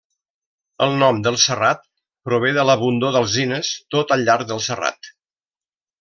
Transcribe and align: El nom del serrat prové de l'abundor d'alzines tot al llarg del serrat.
El 0.83 0.93
nom 1.01 1.17
del 1.25 1.35
serrat 1.41 1.83
prové 2.29 2.53
de 2.57 2.63
l'abundor 2.69 3.13
d'alzines 3.17 3.69
tot 3.97 4.15
al 4.17 4.23
llarg 4.31 4.49
del 4.53 4.63
serrat. 4.69 5.11